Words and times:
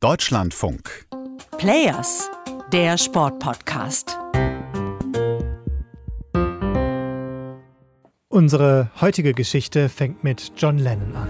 Deutschlandfunk. 0.00 1.06
Players, 1.56 2.30
der 2.70 2.98
Sportpodcast. 2.98 4.18
Unsere 8.28 8.90
heutige 9.00 9.32
Geschichte 9.32 9.88
fängt 9.88 10.22
mit 10.22 10.52
John 10.58 10.76
Lennon 10.76 11.16
an. 11.16 11.28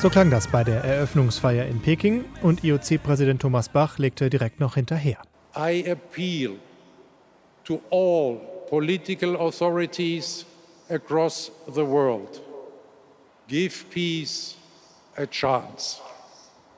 So 0.00 0.10
klang 0.10 0.30
das 0.30 0.48
bei 0.48 0.64
der 0.64 0.82
Eröffnungsfeier 0.82 1.66
in 1.66 1.80
Peking 1.80 2.24
und 2.42 2.64
IOC-Präsident 2.64 3.40
Thomas 3.40 3.68
Bach 3.68 3.98
legte 3.98 4.28
direkt 4.28 4.58
noch 4.58 4.74
hinterher. 4.74 5.18
I 5.58 5.82
appeal 5.90 6.58
to 7.64 7.80
all 7.90 8.36
political 8.70 9.34
authorities 9.48 10.46
across 10.88 11.50
the 11.66 11.84
world. 11.84 12.40
Give 13.48 13.84
peace 13.90 14.54
a 15.16 15.26
chance. 15.26 16.00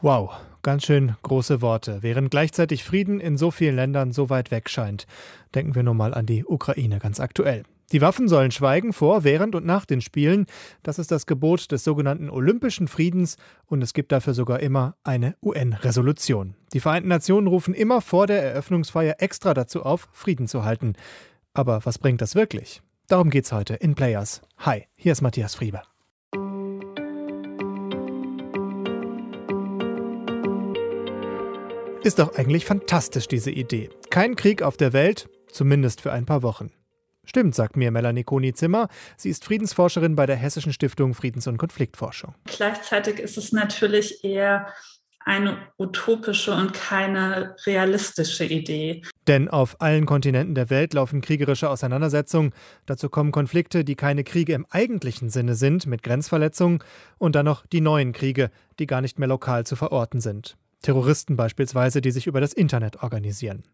Wow, 0.01 0.31
ganz 0.63 0.87
schön 0.87 1.15
große 1.23 1.61
Worte, 1.61 2.03
während 2.03 2.31
gleichzeitig 2.31 2.83
Frieden 2.83 3.21
in 3.21 3.37
so 3.37 3.51
vielen 3.51 3.77
Ländern 3.77 4.13
so 4.13 4.31
weit 4.31 4.51
weg 4.51 4.71
scheint. 4.71 5.07
Denken 5.55 5.75
wir 5.75 5.83
nur 5.83 5.95
mal 5.95 6.15
an 6.15 6.25
die 6.25 6.47
Ukraine 6.47 7.01
ganz 7.01 7.21
aktuell. 7.21 7.65
Die 7.93 8.01
Waffen 8.01 8.29
sollen 8.29 8.53
schweigen 8.53 8.93
vor, 8.93 9.25
während 9.25 9.57
und 9.57 9.67
nach 9.67 9.85
den 9.85 10.01
Spielen. 10.01 10.47
Das 10.83 11.01
ist 11.01 11.11
das 11.11 11.27
Gebot 11.27 11.73
des 11.73 11.83
sogenannten 11.83 12.31
Olympischen 12.31 12.87
Friedens 12.87 13.37
und 13.67 13.83
es 13.83 13.95
gibt 13.95 14.13
dafür 14.13 14.33
sogar 14.33 14.61
immer 14.61 14.95
eine 15.03 15.35
UN-Resolution. 15.43 16.55
Die 16.73 16.81
Vereinten 16.81 17.09
Nationen 17.09 17.49
rufen 17.49 17.75
immer 17.75 18.01
vor 18.01 18.29
der 18.29 18.43
Eröffnungsfeier 18.43 19.17
extra 19.19 19.55
dazu 19.55 19.83
auf, 19.83 20.09
Frieden 20.13 20.47
zu 20.47 20.65
halten. 20.65 20.95
Aber 21.53 21.85
was 21.85 21.99
bringt 21.99 22.21
das 22.21 22.37
wirklich? 22.37 22.81
Darum 23.09 23.29
geht's 23.29 23.51
heute 23.51 23.75
in 23.75 23.97
Players. 23.97 24.41
Hi, 24.59 24.85
hier 24.95 25.11
ist 25.11 25.21
Matthias 25.21 25.57
Frieber. 25.57 25.83
Ist 32.05 32.21
doch 32.21 32.35
eigentlich 32.37 32.65
fantastisch, 32.65 33.27
diese 33.27 33.51
Idee. 33.51 33.91
Kein 34.11 34.37
Krieg 34.37 34.63
auf 34.63 34.77
der 34.77 34.93
Welt, 34.93 35.29
zumindest 35.51 36.01
für 36.01 36.13
ein 36.13 36.25
paar 36.25 36.43
Wochen. 36.43 36.71
Stimmt, 37.25 37.55
sagt 37.55 37.77
mir 37.77 37.91
Melanie 37.91 38.25
Koni-Zimmer. 38.25 38.89
Sie 39.17 39.31
ist 39.31 39.45
Friedensforscherin 39.45 40.17
bei 40.17 40.27
der 40.27 40.37
Hessischen 40.37 40.73
Stiftung 40.73 41.15
Friedens- 41.15 41.47
und 41.47 41.59
Konfliktforschung. 41.59 42.35
Gleichzeitig 42.47 43.21
ist 43.21 43.39
es 43.39 43.53
natürlich 43.53 44.25
eher 44.25 44.67
eine 45.25 45.59
utopische 45.79 46.53
und 46.53 46.73
keine 46.73 47.55
realistische 47.67 48.45
Idee. 48.45 49.03
Denn 49.27 49.49
auf 49.49 49.81
allen 49.81 50.07
Kontinenten 50.07 50.55
der 50.55 50.71
Welt 50.71 50.95
laufen 50.95 51.21
kriegerische 51.21 51.69
Auseinandersetzungen. 51.69 52.53
Dazu 52.87 53.11
kommen 53.11 53.31
Konflikte, 53.31 53.85
die 53.85 53.97
keine 53.97 54.25
Kriege 54.25 54.55
im 54.55 54.67
eigentlichen 54.71 55.31
Sinne 55.31 55.55
sind, 55.55 55.87
mit 55.87 56.03
Grenzverletzungen. 56.03 56.83
Und 57.19 57.37
dann 57.37 57.45
noch 57.45 57.67
die 57.67 57.83
neuen 57.83 58.13
Kriege, 58.13 58.51
die 58.79 58.87
gar 58.87 59.03
nicht 59.03 59.19
mehr 59.19 59.29
lokal 59.29 59.67
zu 59.67 59.77
verorten 59.77 60.21
sind. 60.21 60.57
Terroristen 60.83 61.37
beispielsweise, 61.37 62.01
die 62.01 62.11
sich 62.11 62.27
über 62.27 62.41
das 62.41 62.53
Internet 62.53 63.03
organisieren. 63.03 63.65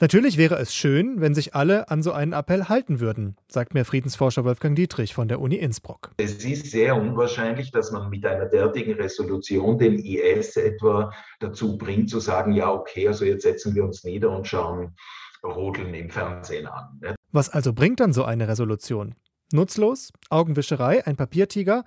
Natürlich 0.00 0.36
wäre 0.36 0.56
es 0.56 0.74
schön, 0.74 1.20
wenn 1.20 1.34
sich 1.34 1.54
alle 1.54 1.88
an 1.90 2.02
so 2.02 2.12
einen 2.12 2.32
Appell 2.32 2.64
halten 2.64 2.98
würden, 2.98 3.36
sagt 3.48 3.72
mir 3.72 3.84
Friedensforscher 3.84 4.44
Wolfgang 4.44 4.74
Dietrich 4.76 5.14
von 5.14 5.28
der 5.28 5.40
Uni 5.40 5.56
Innsbruck. 5.56 6.10
Es 6.16 6.44
ist 6.44 6.66
sehr 6.66 6.96
unwahrscheinlich, 6.96 7.70
dass 7.70 7.92
man 7.92 8.10
mit 8.10 8.26
einer 8.26 8.46
derartigen 8.46 8.94
Resolution 8.94 9.78
den 9.78 9.98
IS 9.98 10.56
etwa 10.56 11.12
dazu 11.38 11.78
bringt, 11.78 12.10
zu 12.10 12.18
sagen, 12.18 12.52
ja, 12.52 12.70
okay, 12.70 13.06
also 13.06 13.24
jetzt 13.24 13.42
setzen 13.42 13.74
wir 13.74 13.84
uns 13.84 14.02
nieder 14.02 14.30
und 14.30 14.46
schauen 14.46 14.96
Rodeln 15.44 15.94
im 15.94 16.10
Fernsehen 16.10 16.66
an. 16.66 17.00
Was 17.32 17.48
also 17.48 17.72
bringt 17.72 18.00
dann 18.00 18.12
so 18.12 18.24
eine 18.24 18.48
Resolution? 18.48 19.14
Nutzlos? 19.52 20.12
Augenwischerei? 20.28 21.06
Ein 21.06 21.16
Papiertiger? 21.16 21.84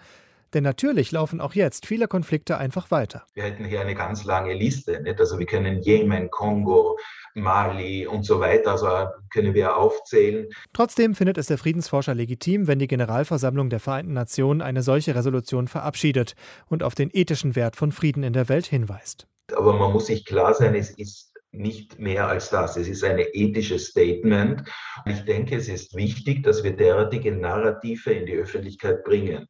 Denn 0.53 0.63
natürlich 0.63 1.11
laufen 1.11 1.41
auch 1.41 1.53
jetzt 1.53 1.85
viele 1.85 2.07
Konflikte 2.07 2.57
einfach 2.57 2.91
weiter. 2.91 3.25
Wir 3.33 3.43
hätten 3.43 3.65
hier 3.65 3.81
eine 3.81 3.95
ganz 3.95 4.23
lange 4.23 4.53
Liste. 4.53 5.01
Nicht? 5.01 5.19
Also 5.19 5.39
wir 5.39 5.45
können 5.45 5.81
Jemen, 5.81 6.29
Kongo, 6.29 6.97
Mali 7.35 8.05
und 8.05 8.25
so 8.25 8.39
weiter, 8.39 8.71
also 8.71 8.87
können 9.31 9.53
wir 9.53 9.75
aufzählen. 9.75 10.47
Trotzdem 10.73 11.15
findet 11.15 11.37
es 11.37 11.47
der 11.47 11.57
Friedensforscher 11.57 12.13
legitim, 12.13 12.67
wenn 12.67 12.79
die 12.79 12.87
Generalversammlung 12.87 13.69
der 13.69 13.79
Vereinten 13.79 14.13
Nationen 14.13 14.61
eine 14.61 14.83
solche 14.83 15.15
Resolution 15.15 15.67
verabschiedet 15.67 16.35
und 16.67 16.83
auf 16.83 16.95
den 16.95 17.09
ethischen 17.11 17.55
Wert 17.55 17.75
von 17.75 17.91
Frieden 17.91 18.23
in 18.23 18.33
der 18.33 18.49
Welt 18.49 18.67
hinweist. 18.67 19.27
Aber 19.55 19.73
man 19.73 19.91
muss 19.91 20.07
sich 20.07 20.25
klar 20.25 20.53
sein, 20.53 20.75
es 20.75 20.91
ist 20.91 21.33
nicht 21.53 21.99
mehr 21.99 22.27
als 22.27 22.49
das. 22.49 22.77
Es 22.77 22.87
ist 22.87 23.03
ein 23.03 23.19
ethisches 23.33 23.87
Statement. 23.87 24.63
Ich 25.05 25.23
denke, 25.25 25.55
es 25.55 25.67
ist 25.67 25.95
wichtig, 25.95 26.43
dass 26.43 26.63
wir 26.63 26.75
derartige 26.75 27.31
Narrative 27.31 28.11
in 28.11 28.25
die 28.25 28.33
Öffentlichkeit 28.33 29.03
bringen. 29.03 29.47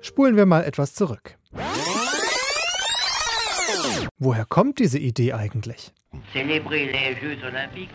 Spulen 0.00 0.36
wir 0.36 0.46
mal 0.46 0.64
etwas 0.64 0.94
zurück. 0.94 1.36
Woher 4.18 4.44
kommt 4.44 4.78
diese 4.78 4.98
Idee 4.98 5.32
eigentlich? 5.32 5.92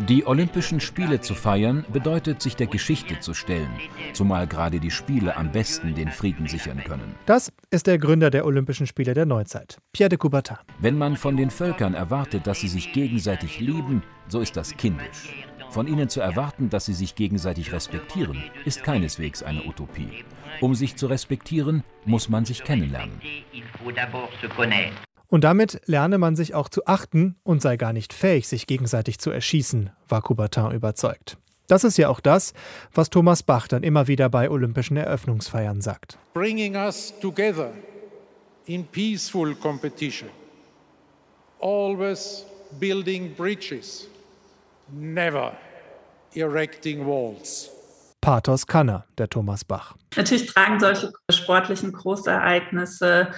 Die 0.07 0.25
Olympischen 0.25 0.79
Spiele 0.79 1.19
zu 1.19 1.33
feiern 1.33 1.85
bedeutet, 1.91 2.41
sich 2.41 2.55
der 2.55 2.67
Geschichte 2.67 3.19
zu 3.19 3.33
stellen, 3.33 3.69
zumal 4.13 4.47
gerade 4.47 4.79
die 4.79 4.91
Spiele 4.91 5.35
am 5.35 5.51
besten 5.51 5.95
den 5.95 6.09
Frieden 6.09 6.47
sichern 6.47 6.83
können. 6.83 7.15
Das 7.25 7.51
ist 7.71 7.87
der 7.87 7.97
Gründer 7.97 8.29
der 8.29 8.45
Olympischen 8.45 8.85
Spiele 8.87 9.13
der 9.13 9.25
Neuzeit, 9.25 9.77
Pierre 9.91 10.09
de 10.09 10.17
Coubertin. 10.17 10.57
Wenn 10.79 10.97
man 10.97 11.17
von 11.17 11.35
den 11.37 11.49
Völkern 11.49 11.95
erwartet, 11.95 12.45
dass 12.45 12.61
sie 12.61 12.67
sich 12.67 12.93
gegenseitig 12.93 13.59
lieben, 13.59 14.03
so 14.27 14.39
ist 14.39 14.55
das 14.55 14.77
kindisch. 14.77 15.45
Von 15.73 15.87
ihnen 15.87 16.07
zu 16.07 16.21
erwarten, 16.21 16.69
dass 16.69 16.85
sie 16.85 16.93
sich 16.93 17.15
gegenseitig 17.15 17.73
respektieren, 17.73 18.43
ist 18.63 18.83
keineswegs 18.83 19.41
eine 19.41 19.65
Utopie. 19.65 20.23
Um 20.61 20.75
sich 20.75 20.97
zu 20.97 21.07
respektieren, 21.07 21.83
muss 22.05 22.29
man 22.29 22.45
sich 22.45 22.63
kennenlernen. 22.63 23.19
Und 25.29 25.43
damit 25.43 25.81
lerne 25.87 26.19
man 26.19 26.35
sich 26.35 26.53
auch 26.53 26.69
zu 26.69 26.85
achten 26.85 27.37
und 27.41 27.63
sei 27.63 27.77
gar 27.77 27.91
nicht 27.91 28.13
fähig, 28.13 28.47
sich 28.47 28.67
gegenseitig 28.67 29.17
zu 29.17 29.31
erschießen, 29.31 29.89
war 30.07 30.21
Coubertin 30.21 30.69
überzeugt. 30.69 31.39
Das 31.65 31.83
ist 31.83 31.97
ja 31.97 32.07
auch 32.09 32.19
das, 32.19 32.53
was 32.93 33.09
Thomas 33.09 33.41
Bach 33.41 33.67
dann 33.67 33.81
immer 33.81 34.07
wieder 34.07 34.29
bei 34.29 34.51
olympischen 34.51 34.95
Eröffnungsfeiern 34.95 35.81
sagt. 35.81 36.19
Bringing 36.35 36.75
us 36.75 37.11
together 37.19 37.71
in 38.67 38.85
peaceful 38.85 39.55
competition. 39.55 40.29
Always 41.59 42.45
building 42.79 43.33
bridges. 43.33 44.07
Never 44.91 45.53
erecting 46.33 47.05
walls. 47.05 47.69
Pathos 48.21 48.65
kann 48.65 48.89
er, 48.89 49.05
der 49.17 49.29
Thomas 49.29 49.65
Bach. 49.65 49.95
Natürlich 50.15 50.47
tragen 50.47 50.79
solche 50.79 51.11
sportlichen 51.29 51.91
Großereignisse 51.91 53.31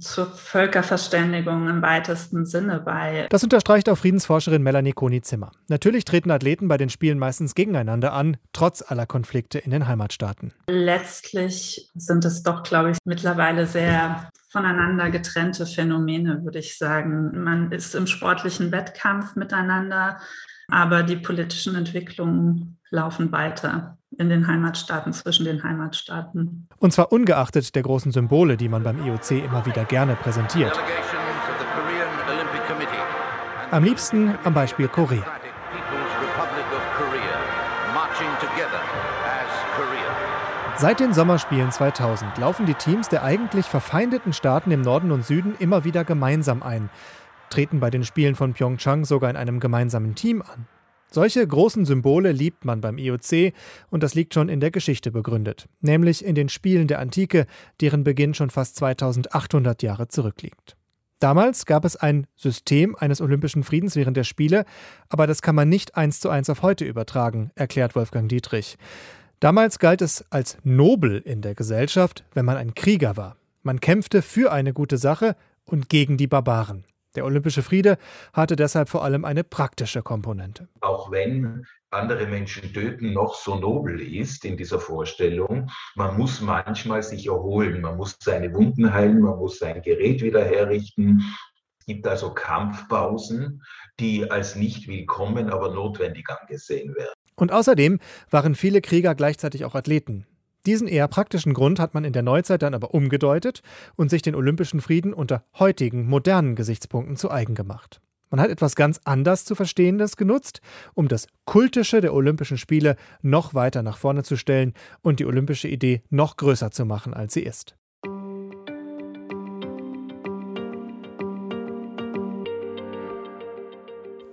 zur 0.00 0.26
Völkerverständigung 0.26 1.68
im 1.68 1.82
weitesten 1.82 2.46
Sinne 2.46 2.80
bei. 2.80 3.26
Das 3.30 3.42
unterstreicht 3.42 3.88
auch 3.88 3.98
Friedensforscherin 3.98 4.62
Melanie 4.62 4.92
Koni-Zimmer. 4.92 5.50
Natürlich 5.68 6.04
treten 6.04 6.30
Athleten 6.30 6.68
bei 6.68 6.76
den 6.76 6.88
Spielen 6.88 7.18
meistens 7.18 7.54
gegeneinander 7.54 8.12
an, 8.12 8.36
trotz 8.52 8.82
aller 8.82 9.06
Konflikte 9.06 9.58
in 9.58 9.70
den 9.70 9.88
Heimatstaaten. 9.88 10.52
Letztlich 10.68 11.90
sind 11.94 12.24
es 12.24 12.42
doch, 12.42 12.62
glaube 12.62 12.92
ich, 12.92 12.98
mittlerweile 13.04 13.66
sehr 13.66 14.30
voneinander 14.50 15.10
getrennte 15.10 15.66
Phänomene, 15.66 16.44
würde 16.44 16.58
ich 16.58 16.78
sagen. 16.78 17.42
Man 17.44 17.72
ist 17.72 17.94
im 17.94 18.06
sportlichen 18.06 18.72
Wettkampf 18.72 19.36
miteinander, 19.36 20.20
aber 20.70 21.02
die 21.02 21.16
politischen 21.16 21.74
Entwicklungen 21.74 22.78
laufen 22.90 23.32
weiter 23.32 23.98
in 24.16 24.28
den 24.28 24.46
Heimatstaaten, 24.46 25.12
zwischen 25.12 25.44
den 25.44 25.62
Heimatstaaten. 25.62 26.68
Und 26.78 26.92
zwar 26.92 27.12
ungeachtet 27.12 27.74
der 27.74 27.82
großen 27.82 28.12
Symbole, 28.12 28.56
die 28.56 28.68
man 28.68 28.82
beim 28.82 29.04
IOC 29.06 29.30
immer 29.44 29.64
wieder 29.66 29.84
gerne 29.84 30.16
präsentiert. 30.16 30.78
Am 33.70 33.84
liebsten 33.84 34.34
am 34.44 34.54
Beispiel 34.54 34.88
Korea. 34.88 35.24
Seit 40.76 41.00
den 41.00 41.12
Sommerspielen 41.12 41.70
2000 41.72 42.38
laufen 42.38 42.64
die 42.64 42.74
Teams 42.74 43.08
der 43.08 43.24
eigentlich 43.24 43.66
verfeindeten 43.66 44.32
Staaten 44.32 44.70
im 44.70 44.80
Norden 44.80 45.10
und 45.10 45.26
Süden 45.26 45.54
immer 45.58 45.84
wieder 45.84 46.04
gemeinsam 46.04 46.62
ein, 46.62 46.88
treten 47.50 47.80
bei 47.80 47.90
den 47.90 48.04
Spielen 48.04 48.34
von 48.34 48.54
Pyeongchang 48.54 49.04
sogar 49.04 49.30
in 49.30 49.36
einem 49.36 49.60
gemeinsamen 49.60 50.14
Team 50.14 50.42
an. 50.42 50.66
Solche 51.10 51.46
großen 51.46 51.86
Symbole 51.86 52.32
liebt 52.32 52.66
man 52.66 52.82
beim 52.82 52.98
IOC 52.98 53.54
und 53.90 54.02
das 54.02 54.14
liegt 54.14 54.34
schon 54.34 54.50
in 54.50 54.60
der 54.60 54.70
Geschichte 54.70 55.10
begründet, 55.10 55.66
nämlich 55.80 56.22
in 56.22 56.34
den 56.34 56.50
Spielen 56.50 56.86
der 56.86 56.98
Antike, 56.98 57.46
deren 57.80 58.04
Beginn 58.04 58.34
schon 58.34 58.50
fast 58.50 58.76
2800 58.76 59.82
Jahre 59.82 60.08
zurückliegt. 60.08 60.76
Damals 61.18 61.66
gab 61.66 61.84
es 61.84 61.96
ein 61.96 62.26
System 62.36 62.94
eines 62.94 63.20
olympischen 63.20 63.64
Friedens 63.64 63.96
während 63.96 64.16
der 64.16 64.24
Spiele, 64.24 64.64
aber 65.08 65.26
das 65.26 65.42
kann 65.42 65.54
man 65.54 65.68
nicht 65.68 65.96
eins 65.96 66.20
zu 66.20 66.28
eins 66.28 66.50
auf 66.50 66.62
heute 66.62 66.84
übertragen, 66.84 67.50
erklärt 67.54 67.96
Wolfgang 67.96 68.28
Dietrich. 68.28 68.76
Damals 69.40 69.78
galt 69.78 70.02
es 70.02 70.24
als 70.30 70.58
nobel 70.62 71.18
in 71.24 71.42
der 71.42 71.54
Gesellschaft, 71.54 72.24
wenn 72.34 72.44
man 72.44 72.56
ein 72.56 72.74
Krieger 72.74 73.16
war. 73.16 73.36
Man 73.62 73.80
kämpfte 73.80 74.20
für 74.22 74.52
eine 74.52 74.72
gute 74.72 74.98
Sache 74.98 75.36
und 75.64 75.88
gegen 75.88 76.16
die 76.16 76.26
Barbaren. 76.26 76.84
Der 77.14 77.24
olympische 77.24 77.62
Friede 77.62 77.96
hatte 78.32 78.54
deshalb 78.54 78.88
vor 78.88 79.02
allem 79.02 79.24
eine 79.24 79.42
praktische 79.42 80.02
Komponente. 80.02 80.68
Auch 80.80 81.10
wenn 81.10 81.66
andere 81.90 82.26
Menschen 82.26 82.72
töten 82.72 83.14
noch 83.14 83.34
so 83.34 83.56
nobel 83.56 84.00
ist 84.00 84.44
in 84.44 84.56
dieser 84.56 84.78
Vorstellung, 84.78 85.70
man 85.96 86.18
muss 86.18 86.40
manchmal 86.40 87.02
sich 87.02 87.26
erholen, 87.26 87.80
man 87.80 87.96
muss 87.96 88.16
seine 88.20 88.52
Wunden 88.52 88.92
heilen, 88.92 89.20
man 89.20 89.38
muss 89.38 89.58
sein 89.58 89.80
Gerät 89.80 90.22
wieder 90.22 90.44
herrichten. 90.44 91.22
Es 91.80 91.86
gibt 91.86 92.06
also 92.06 92.34
Kampfpausen, 92.34 93.62
die 93.98 94.30
als 94.30 94.54
nicht 94.54 94.86
willkommen, 94.86 95.48
aber 95.48 95.72
notwendig 95.72 96.28
angesehen 96.28 96.94
werden. 96.94 97.14
Und 97.36 97.52
außerdem 97.52 98.00
waren 98.30 98.54
viele 98.54 98.82
Krieger 98.82 99.14
gleichzeitig 99.14 99.64
auch 99.64 99.74
Athleten. 99.74 100.26
Diesen 100.68 100.86
eher 100.86 101.08
praktischen 101.08 101.54
Grund 101.54 101.80
hat 101.80 101.94
man 101.94 102.04
in 102.04 102.12
der 102.12 102.20
Neuzeit 102.20 102.60
dann 102.60 102.74
aber 102.74 102.92
umgedeutet 102.92 103.62
und 103.96 104.10
sich 104.10 104.20
den 104.20 104.34
Olympischen 104.34 104.82
Frieden 104.82 105.14
unter 105.14 105.42
heutigen, 105.58 106.06
modernen 106.06 106.56
Gesichtspunkten 106.56 107.16
zu 107.16 107.30
eigen 107.30 107.54
gemacht. 107.54 108.02
Man 108.28 108.38
hat 108.38 108.50
etwas 108.50 108.76
ganz 108.76 109.00
anders 109.04 109.46
zu 109.46 109.54
Verstehendes 109.54 110.18
genutzt, 110.18 110.60
um 110.92 111.08
das 111.08 111.26
Kultische 111.46 112.02
der 112.02 112.12
Olympischen 112.12 112.58
Spiele 112.58 112.96
noch 113.22 113.54
weiter 113.54 113.82
nach 113.82 113.96
vorne 113.96 114.24
zu 114.24 114.36
stellen 114.36 114.74
und 115.00 115.20
die 115.20 115.24
olympische 115.24 115.68
Idee 115.68 116.02
noch 116.10 116.36
größer 116.36 116.70
zu 116.70 116.84
machen, 116.84 117.14
als 117.14 117.32
sie 117.32 117.44
ist. 117.44 117.77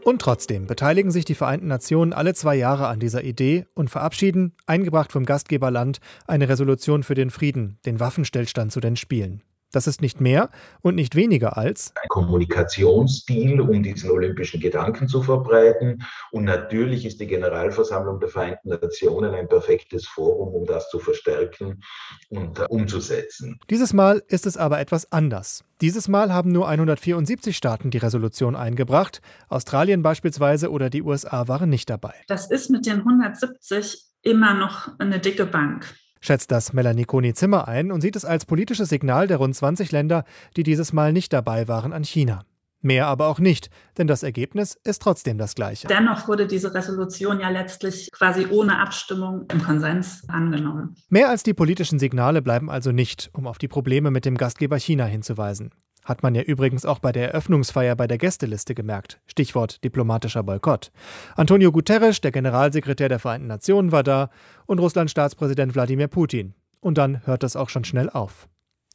Und 0.05 0.21
trotzdem 0.21 0.67
beteiligen 0.67 1.09
sich 1.09 1.25
die 1.25 1.33
Vereinten 1.33 1.65
Nationen 1.65 2.13
alle 2.13 2.35
zwei 2.35 2.55
Jahre 2.55 2.89
an 2.89 2.99
dieser 2.99 3.23
Idee 3.23 3.65
und 3.73 3.89
verabschieden, 3.89 4.53
eingebracht 4.67 5.11
vom 5.11 5.25
Gastgeberland, 5.25 5.97
eine 6.27 6.47
Resolution 6.47 7.01
für 7.01 7.15
den 7.15 7.31
Frieden, 7.31 7.79
den 7.87 7.99
Waffenstillstand 7.99 8.71
zu 8.71 8.79
den 8.79 8.97
Spielen. 8.97 9.41
Das 9.75 9.87
ist 9.87 10.01
nicht 10.01 10.21
mehr 10.21 10.51
und 10.81 10.95
nicht 10.95 11.15
weniger 11.15 11.57
als 11.57 11.91
ein 12.01 12.07
Kommunikationsstil, 12.07 13.59
um 13.59 13.83
diesen 13.83 14.09
olympischen 14.09 14.61
Gedanken 14.61 15.09
zu 15.09 15.21
verbreiten. 15.21 16.01
Und 16.31 16.45
natürlich 16.45 17.05
ist 17.05 17.19
die 17.19 17.27
Generalversammlung 17.27 18.21
der 18.21 18.29
Vereinten 18.29 18.69
Nationen 18.69 19.35
ein 19.35 19.49
perfektes 19.49 20.07
Forum, 20.07 20.53
um 20.55 20.65
das 20.65 20.89
zu 20.89 20.99
verstärken 20.99 21.81
und 22.29 22.57
uh, 22.57 22.65
umzusetzen. 22.69 23.59
Dieses 23.69 23.91
Mal 23.91 24.23
ist 24.29 24.45
es 24.45 24.55
aber 24.55 24.79
etwas 24.79 25.11
anders. 25.11 25.65
Dieses 25.81 26.07
Mal 26.07 26.31
haben 26.31 26.53
nur 26.53 26.69
174 26.69 27.57
Staaten 27.57 27.91
die 27.91 27.97
Resolution 27.97 28.55
eingebracht. 28.55 29.21
Australien 29.49 30.03
beispielsweise 30.03 30.71
oder 30.71 30.89
die 30.89 31.03
USA 31.03 31.49
waren 31.49 31.69
nicht 31.69 31.89
dabei. 31.89 32.13
Das 32.29 32.49
ist 32.49 32.69
mit 32.69 32.85
den 32.85 32.99
170 32.99 34.05
immer 34.21 34.53
noch 34.53 34.97
eine 34.99 35.19
dicke 35.19 35.45
Bank 35.45 35.85
schätzt 36.25 36.51
das 36.51 36.73
Melanie 36.73 37.05
Koni-Zimmer 37.05 37.67
ein 37.67 37.91
und 37.91 38.01
sieht 38.01 38.15
es 38.15 38.25
als 38.25 38.45
politisches 38.45 38.89
Signal 38.89 39.27
der 39.27 39.37
rund 39.37 39.55
20 39.55 39.91
Länder, 39.91 40.25
die 40.57 40.63
dieses 40.63 40.93
Mal 40.93 41.13
nicht 41.13 41.31
dabei 41.31 41.67
waren, 41.67 41.93
an 41.93 42.03
China. 42.03 42.43
Mehr 42.85 43.07
aber 43.07 43.27
auch 43.27 43.39
nicht, 43.39 43.71
denn 43.97 44.05
das 44.05 44.21
Ergebnis 44.21 44.77
ist 44.83 45.01
trotzdem 45.01 45.39
das 45.39 45.55
gleiche. 45.55 45.87
Dennoch 45.87 46.27
wurde 46.27 46.45
diese 46.45 46.71
Resolution 46.75 47.39
ja 47.39 47.49
letztlich 47.49 48.11
quasi 48.11 48.45
ohne 48.51 48.79
Abstimmung 48.79 49.47
im 49.51 49.63
Konsens 49.63 50.23
angenommen. 50.27 50.95
Mehr 51.09 51.29
als 51.29 51.41
die 51.41 51.55
politischen 51.55 51.97
Signale 51.97 52.43
bleiben 52.43 52.69
also 52.69 52.91
nicht, 52.91 53.31
um 53.33 53.47
auf 53.47 53.57
die 53.57 53.67
Probleme 53.67 54.11
mit 54.11 54.25
dem 54.25 54.37
Gastgeber 54.37 54.77
China 54.77 55.05
hinzuweisen. 55.05 55.71
Hat 56.05 56.21
man 56.21 56.35
ja 56.35 56.43
übrigens 56.43 56.85
auch 56.85 56.99
bei 56.99 57.11
der 57.11 57.29
Eröffnungsfeier 57.29 57.95
bei 57.95 58.05
der 58.05 58.19
Gästeliste 58.19 58.75
gemerkt. 58.75 59.19
Stichwort 59.25 59.83
diplomatischer 59.83 60.43
Boykott. 60.43 60.91
Antonio 61.35 61.71
Guterres, 61.71 62.21
der 62.21 62.31
Generalsekretär 62.31 63.09
der 63.09 63.19
Vereinten 63.19 63.47
Nationen, 63.47 63.91
war 63.91 64.03
da 64.03 64.29
und 64.67 64.79
Russlands 64.79 65.11
Staatspräsident 65.11 65.73
Wladimir 65.73 66.07
Putin. 66.07 66.53
Und 66.79 66.99
dann 66.99 67.25
hört 67.25 67.41
das 67.41 67.55
auch 67.55 67.69
schon 67.69 67.83
schnell 67.83 68.11
auf. 68.11 68.47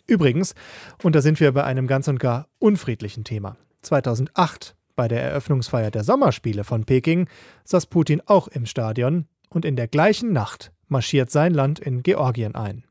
Übrigens, 0.07 0.55
und 1.03 1.17
da 1.17 1.21
sind 1.21 1.41
wir 1.41 1.53
bei 1.53 1.65
einem 1.65 1.89
ganz 1.89 2.07
und 2.07 2.21
gar 2.21 2.47
unfriedlichen 2.61 3.25
Thema. 3.25 3.57
2008, 3.83 4.77
bei 4.95 5.09
der 5.09 5.23
Eröffnungsfeier 5.23 5.91
der 5.91 6.05
Sommerspiele 6.05 6.63
von 6.63 6.85
Peking, 6.85 7.29
saß 7.65 7.87
Putin 7.87 8.23
auch 8.25 8.47
im 8.47 8.67
Stadion 8.67 9.27
und 9.49 9.65
in 9.65 9.75
der 9.75 9.89
gleichen 9.89 10.33
Nacht 10.33 10.71
marschiert 10.87 11.31
sein 11.33 11.55
Land 11.55 11.81
in 11.81 12.05
Georgien 12.05 12.55
ein. 12.55 12.85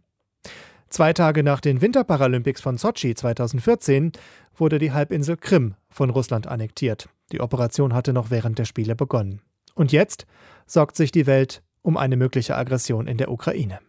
Zwei 0.89 1.13
Tage 1.13 1.43
nach 1.43 1.61
den 1.61 1.81
Winterparalympics 1.81 2.61
von 2.61 2.77
Sochi 2.77 3.13
2014 3.13 4.11
wurde 4.55 4.79
die 4.79 4.91
Halbinsel 4.91 5.37
Krim 5.37 5.75
von 5.89 6.09
Russland 6.09 6.47
annektiert. 6.47 7.09
Die 7.31 7.41
Operation 7.41 7.93
hatte 7.93 8.11
noch 8.11 8.31
während 8.31 8.57
der 8.57 8.65
Spiele 8.65 8.95
begonnen. 8.95 9.41
Und 9.75 9.91
jetzt 9.91 10.25
sorgt 10.65 10.95
sich 10.95 11.11
die 11.11 11.27
Welt 11.27 11.61
um 11.83 11.95
eine 11.95 12.17
mögliche 12.17 12.55
Aggression 12.55 13.07
in 13.07 13.17
der 13.17 13.31
Ukraine. 13.31 13.79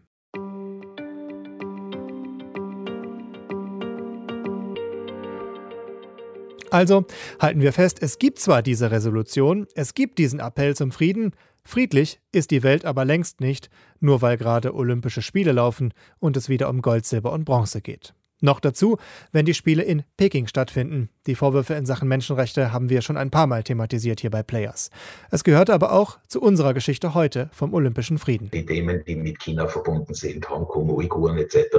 Also 6.71 7.07
halten 7.41 7.61
wir 7.61 7.73
fest, 7.73 7.99
es 8.01 8.19
gibt 8.19 8.39
zwar 8.39 8.63
diese 8.63 8.91
Resolution, 8.91 9.67
es 9.75 9.95
gibt 9.95 10.19
diesen 10.19 10.41
Appell 10.41 10.77
zum 10.77 10.93
Frieden, 10.93 11.33
Friedlich 11.65 12.21
ist 12.33 12.51
die 12.51 12.63
Welt 12.63 12.85
aber 12.85 13.05
längst 13.05 13.41
nicht, 13.41 13.71
nur 14.01 14.23
weil 14.23 14.37
gerade 14.37 14.75
Olympische 14.75 15.23
Spiele 15.23 15.53
laufen 15.53 15.93
und 16.19 16.37
es 16.37 16.49
wieder 16.49 16.69
um 16.69 16.83
Gold, 16.83 17.05
Silber 17.05 17.33
und 17.33 17.45
Bronze 17.45 17.81
geht. 17.81 18.15
Noch 18.43 18.59
dazu, 18.59 18.97
wenn 19.33 19.45
die 19.45 19.53
Spiele 19.53 19.83
in 19.83 20.03
Peking 20.17 20.47
stattfinden. 20.47 21.11
Die 21.27 21.35
Vorwürfe 21.35 21.75
in 21.75 21.85
Sachen 21.85 22.09
Menschenrechte 22.09 22.73
haben 22.73 22.89
wir 22.89 23.03
schon 23.03 23.19
ein 23.19 23.31
paar 23.31 23.47
Mal 23.47 23.63
thematisiert 23.63 24.21
hier 24.21 24.31
bei 24.31 24.43
Players. 24.43 24.91
Es 25.31 25.45
gehört 25.45 25.69
aber 25.69 25.93
auch 25.93 26.19
zu 26.27 26.41
unserer 26.41 26.73
Geschichte 26.73 27.13
heute 27.13 27.51
vom 27.53 27.75
Olympischen 27.75 28.17
Frieden. 28.17 28.51
Die 28.51 28.65
Themen, 28.65 29.05
die 29.07 29.17
mit 29.17 29.39
China 29.41 29.69
verbunden 29.69 30.15
sind, 30.15 30.49
Hongkong, 30.49 30.89
Uiguren 30.89 31.37
etc., 31.37 31.77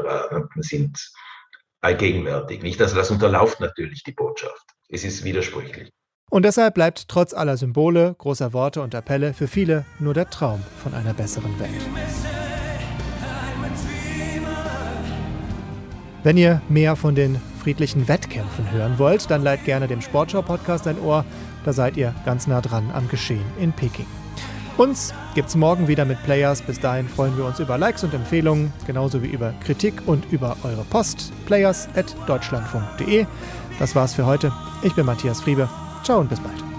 sind 0.57 1.11
allgegenwärtig. 1.81 2.63
Nicht, 2.63 2.81
also 2.81 2.95
das 2.95 3.11
unterlauft 3.11 3.59
natürlich 3.59 4.03
die 4.03 4.13
Botschaft. 4.13 4.65
Es 4.89 5.03
ist 5.03 5.23
widersprüchlich. 5.23 5.89
Und 6.29 6.43
deshalb 6.45 6.75
bleibt 6.75 7.09
trotz 7.09 7.33
aller 7.33 7.57
Symbole, 7.57 8.15
großer 8.17 8.53
Worte 8.53 8.81
und 8.81 8.95
Appelle 8.95 9.33
für 9.33 9.47
viele 9.47 9.85
nur 9.99 10.13
der 10.13 10.29
Traum 10.29 10.63
von 10.81 10.93
einer 10.93 11.13
besseren 11.13 11.59
Welt. 11.59 11.69
Wenn 16.23 16.37
ihr 16.37 16.61
mehr 16.69 16.95
von 16.95 17.15
den 17.15 17.41
friedlichen 17.61 18.07
Wettkämpfen 18.07 18.71
hören 18.71 18.97
wollt, 18.97 19.29
dann 19.29 19.43
leiht 19.43 19.65
gerne 19.65 19.87
dem 19.87 20.01
Sportschau-Podcast 20.01 20.87
ein 20.87 20.99
Ohr. 20.99 21.25
Da 21.65 21.73
seid 21.73 21.97
ihr 21.97 22.13
ganz 22.25 22.47
nah 22.47 22.61
dran 22.61 22.91
am 22.93 23.09
Geschehen 23.09 23.45
in 23.59 23.73
Peking. 23.73 24.07
Uns 24.77 25.13
gibt's 25.35 25.55
morgen 25.55 25.87
wieder 25.87 26.05
mit 26.05 26.21
Players. 26.23 26.61
Bis 26.61 26.79
dahin 26.79 27.07
freuen 27.07 27.37
wir 27.37 27.45
uns 27.45 27.59
über 27.59 27.77
Likes 27.77 28.03
und 28.03 28.13
Empfehlungen, 28.13 28.71
genauso 28.87 29.21
wie 29.21 29.27
über 29.27 29.53
Kritik 29.63 30.01
und 30.05 30.25
über 30.31 30.55
eure 30.63 30.83
Post. 30.85 31.31
Players 31.45 31.87
at 31.95 32.15
deutschlandfunk.de. 32.27 33.25
Das 33.79 33.95
war's 33.95 34.13
für 34.13 34.25
heute. 34.25 34.51
Ich 34.83 34.95
bin 34.95 35.05
Matthias 35.05 35.41
Friebe. 35.41 35.69
Ciao 36.03 36.19
und 36.19 36.29
bis 36.29 36.39
bald. 36.39 36.70